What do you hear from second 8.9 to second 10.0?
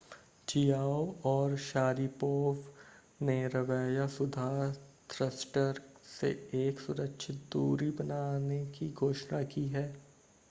घोषणा की है